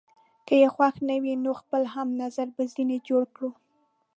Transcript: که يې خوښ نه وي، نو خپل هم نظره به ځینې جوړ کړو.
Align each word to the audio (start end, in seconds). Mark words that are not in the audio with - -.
که 0.47 0.53
يې 0.61 0.67
خوښ 0.75 0.95
نه 1.09 1.15
وي، 1.23 1.33
نو 1.43 1.51
خپل 1.61 1.81
هم 1.93 2.07
نظره 2.21 2.51
به 2.55 2.63
ځینې 2.73 2.97
جوړ 3.07 3.23
کړو. 3.35 3.49